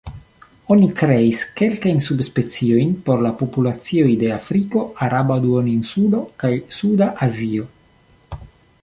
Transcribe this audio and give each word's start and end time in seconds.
Oni 0.75 0.85
kreis 1.01 1.41
kelkajn 1.59 2.01
subspeciojn 2.05 2.95
por 3.11 3.23
la 3.27 3.33
populacioj 3.43 4.09
de 4.25 4.33
Afriko, 4.39 4.83
Araba 5.09 5.41
Duoninsulo 5.47 6.27
kaj 6.45 6.55
Suda 6.81 7.15
Azio. 7.29 7.73